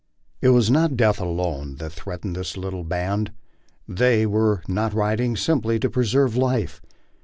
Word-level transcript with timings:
It 0.41 0.49
was 0.49 0.71
not 0.71 0.97
death 0.97 1.21
alone 1.21 1.75
that 1.75 1.91
threatened 1.91 2.35
this 2.35 2.57
little 2.57 2.83
band. 2.83 3.31
They 3.87 4.25
were 4.25 4.63
not 4.67 4.95
riding 4.95 5.37
simply 5.37 5.77
to 5.79 5.91
preserve 5.91 6.35
life. 6.35 6.81